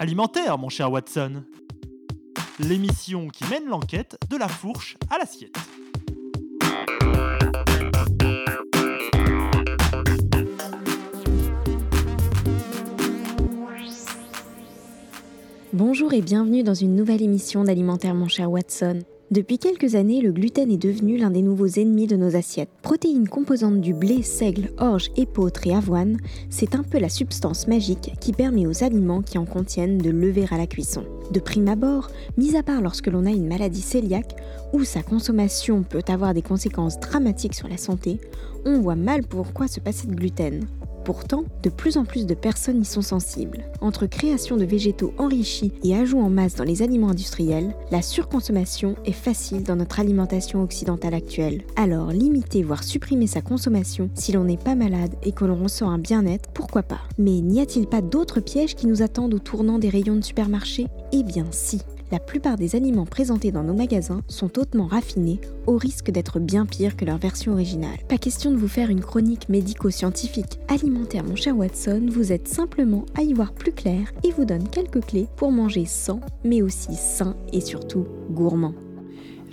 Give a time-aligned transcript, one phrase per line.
[0.00, 1.44] Alimentaire, mon cher Watson.
[2.58, 5.56] L'émission qui mène l'enquête de la fourche à l'assiette.
[15.72, 19.00] Bonjour et bienvenue dans une nouvelle émission d'Alimentaire mon cher Watson.
[19.30, 22.68] Depuis quelques années, le gluten est devenu l'un des nouveaux ennemis de nos assiettes.
[22.82, 26.18] Protéine composante du blé, seigle, orge, épeautre et avoine,
[26.50, 30.44] c'est un peu la substance magique qui permet aux aliments qui en contiennent de lever
[30.50, 31.04] à la cuisson.
[31.32, 34.36] De prime abord, mis à part lorsque l'on a une maladie cœliaque,
[34.74, 38.20] où sa consommation peut avoir des conséquences dramatiques sur la santé,
[38.66, 40.66] on voit mal pourquoi se passer de gluten.
[41.04, 43.64] Pourtant, de plus en plus de personnes y sont sensibles.
[43.80, 48.96] Entre création de végétaux enrichis et ajouts en masse dans les aliments industriels, la surconsommation
[49.04, 51.62] est facile dans notre alimentation occidentale actuelle.
[51.76, 55.90] Alors, limiter voire supprimer sa consommation si l'on n'est pas malade et que l'on ressent
[55.90, 57.00] un bien-être, pourquoi pas?
[57.18, 60.86] Mais n'y a-t-il pas d'autres pièges qui nous attendent au tournant des rayons de supermarché?
[61.12, 61.80] Eh bien si
[62.14, 66.64] la plupart des aliments présentés dans nos magasins sont hautement raffinés, au risque d'être bien
[66.64, 67.98] pires que leur version originale.
[68.08, 70.60] Pas question de vous faire une chronique médico-scientifique.
[70.68, 74.68] Alimentaire, mon cher Watson, vous êtes simplement à y voir plus clair et vous donne
[74.68, 78.74] quelques clés pour manger sans, mais aussi sain et surtout gourmand.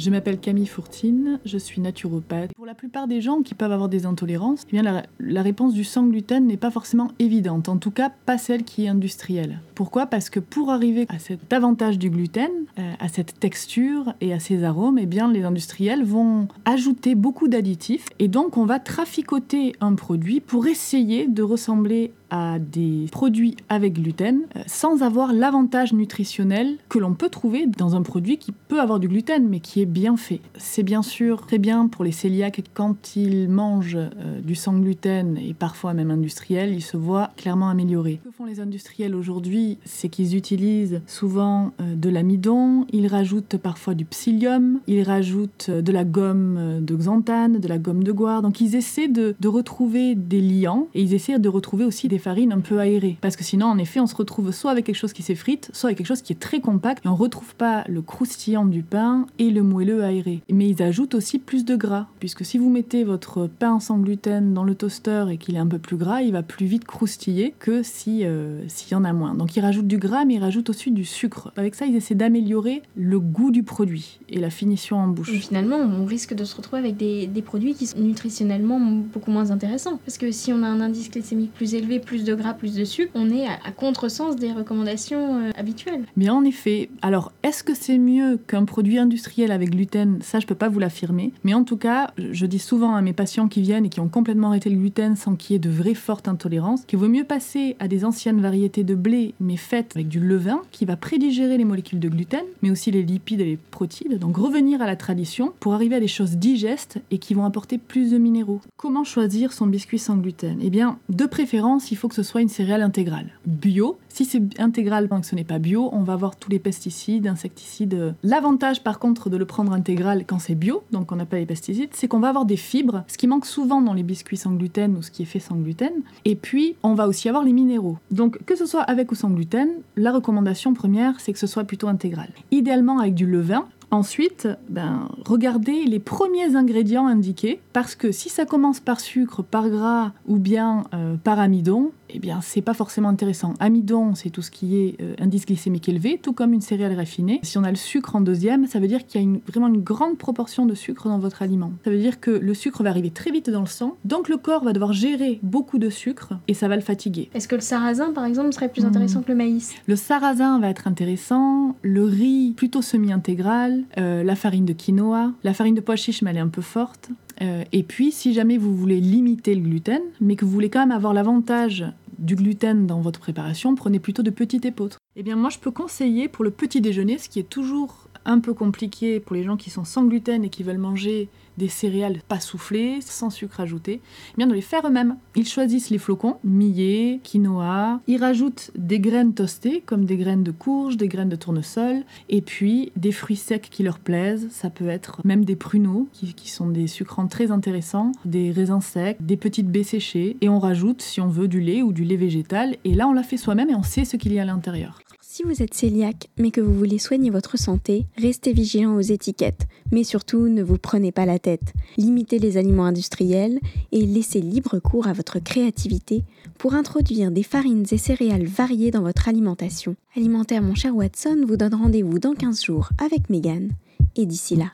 [0.00, 2.54] Je m'appelle Camille Fourtine, je suis naturopathe.
[2.54, 6.06] Pour la plupart des gens qui peuvent avoir des intolérances, eh la réponse du sans
[6.06, 9.60] gluten n'est pas forcément évidente, en tout cas pas celle qui est industrielle.
[9.74, 10.06] Pourquoi?
[10.06, 14.40] Parce que pour arriver à cet avantage du gluten, euh, à cette texture et à
[14.40, 19.74] ces arômes, eh bien les industriels vont ajouter beaucoup d'additifs et donc on va traficoter
[19.82, 25.92] un produit pour essayer de ressembler à des produits avec gluten euh, sans avoir l'avantage
[25.92, 29.82] nutritionnel que l'on peut trouver dans un produit qui peut avoir du gluten mais qui
[29.82, 30.40] est bien fait.
[30.56, 35.36] C'est bien sûr très bien pour les cœliaques quand ils mangent euh, du sans gluten
[35.36, 38.20] et parfois même industriel, ils se voient clairement améliorés.
[38.22, 43.56] Ce que font les industriels aujourd'hui, c'est qu'ils utilisent souvent euh, de l'amidon, ils rajoutent
[43.56, 48.42] parfois du psyllium, ils rajoutent de la gomme de xanthane, de la gomme de goire.
[48.42, 52.52] Donc ils essaient de retrouver des liants et ils essaient de retrouver aussi des farines
[52.52, 53.18] un peu aérées.
[53.20, 55.88] Parce que sinon, en effet, on se retrouve soit avec quelque chose qui s'effrite, soit
[55.88, 59.26] avec quelque chose qui est très compact et on retrouve pas le croustillant du pain
[59.38, 60.42] et le moelleux aéré.
[60.48, 64.54] Mais ils ajoutent aussi plus de gras, puisque si vous mettez votre pain sans gluten
[64.54, 67.54] dans le toaster et qu'il est un peu plus gras, il va plus vite croustiller
[67.58, 69.34] que si euh, s'il y en a moins.
[69.34, 71.52] Donc ils rajoutent du gras, mais ils rajoutent aussi du sucre.
[71.56, 75.32] Avec ça, ils essaient d'améliorer le goût du produit et la finition en bouche.
[75.32, 79.30] Et finalement, on risque de se retrouver avec des, des produits qui sont nutritionnellement beaucoup
[79.30, 79.98] moins intéressants.
[80.04, 82.84] Parce que si on a un indice glycémique plus élevé, plus de gras, plus de
[82.84, 86.04] sucre, on est à, contresens des recommandations euh, habituelles.
[86.16, 90.18] Mais en effet, alors est-ce que c'est mieux qu'un produit industriel avec gluten?
[90.22, 91.32] Ça, je peux pas vous l'affirmer.
[91.44, 94.08] Mais en tout cas, je dis souvent à mes patients qui viennent et qui ont
[94.08, 97.24] complètement arrêté le gluten sans qu'il y ait de vraies fortes intolérances, qu'il vaut mieux
[97.24, 101.56] passer à des anciennes variétés de blé, mais faites avec du levain, qui va prédigérer
[101.56, 104.18] les molécules de gluten, mais aussi les lipides et les protides.
[104.18, 107.78] Donc revenir à la tradition pour arriver à des choses digestes et qui vont apporter
[107.78, 108.60] plus de minéraux.
[108.76, 110.58] Comment choisir son biscuit sans gluten?
[110.62, 113.26] Eh bien, de préférence, il faut que ce soit une céréale intégrale.
[113.46, 117.26] Bio, si c'est intégral que ce n'est pas bio, on va avoir tous les pesticides,
[117.26, 118.14] insecticides.
[118.22, 121.46] L'avantage par contre de le prendre intégral quand c'est bio, donc on n'a pas les
[121.46, 124.52] pesticides, c'est qu'on va avoir des fibres, ce qui manque souvent dans les biscuits sans
[124.52, 125.92] gluten ou ce qui est fait sans gluten.
[126.24, 127.98] Et puis on va aussi avoir les minéraux.
[128.10, 131.64] Donc que ce soit avec ou sans gluten, la recommandation première c'est que ce soit
[131.64, 132.30] plutôt intégral.
[132.50, 138.46] Idéalement avec du levain, Ensuite, ben, regardez les premiers ingrédients indiqués, parce que si ça
[138.46, 143.08] commence par sucre, par gras ou bien euh, par amidon, eh bien, c'est pas forcément
[143.08, 143.54] intéressant.
[143.60, 147.40] Amidon, c'est tout ce qui est euh, indice glycémique élevé, tout comme une céréale raffinée.
[147.42, 149.68] Si on a le sucre en deuxième, ça veut dire qu'il y a une, vraiment
[149.68, 151.72] une grande proportion de sucre dans votre aliment.
[151.84, 154.36] Ça veut dire que le sucre va arriver très vite dans le sang, donc le
[154.36, 157.30] corps va devoir gérer beaucoup de sucre et ça va le fatiguer.
[157.34, 159.24] Est-ce que le sarrasin, par exemple, serait plus intéressant Hmm.
[159.24, 159.74] que le maïs?
[159.86, 165.54] Le sarrasin va être intéressant, le riz plutôt semi-intégral, euh, la farine de quinoa, la
[165.54, 167.10] farine de pois chiche, mais elle est un peu forte.
[167.42, 170.80] Euh, et puis, si jamais vous voulez limiter le gluten, mais que vous voulez quand
[170.80, 171.84] même avoir l'avantage
[172.20, 174.98] du gluten dans votre préparation, prenez plutôt de petites épeautres.
[175.16, 178.40] Eh bien, moi, je peux conseiller pour le petit déjeuner, ce qui est toujours un
[178.40, 181.28] peu compliqué pour les gens qui sont sans gluten et qui veulent manger
[181.58, 184.00] des céréales pas soufflées, sans sucre ajouté,
[184.32, 185.16] eh bien de les faire eux-mêmes.
[185.36, 190.52] Ils choisissent les flocons, millet, quinoa, ils rajoutent des graines toastées comme des graines de
[190.52, 194.48] courge, des graines de tournesol, et puis des fruits secs qui leur plaisent.
[194.50, 198.80] Ça peut être même des pruneaux qui, qui sont des sucrants très intéressants, des raisins
[198.80, 202.04] secs, des petites baies séchées, et on rajoute si on veut du lait ou du
[202.04, 204.42] lait végétal, et là on l'a fait soi-même et on sait ce qu'il y a
[204.42, 205.00] à l'intérieur.
[205.32, 209.68] Si vous êtes cœliaque mais que vous voulez soigner votre santé, restez vigilant aux étiquettes,
[209.92, 211.72] mais surtout ne vous prenez pas la tête.
[211.96, 213.60] Limitez les aliments industriels
[213.92, 216.24] et laissez libre cours à votre créativité
[216.58, 219.94] pour introduire des farines et céréales variées dans votre alimentation.
[220.16, 223.70] Alimentaire mon cher Watson vous donne rendez-vous dans 15 jours avec Megan
[224.16, 224.72] et d'ici là,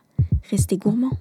[0.50, 1.18] restez gourmands.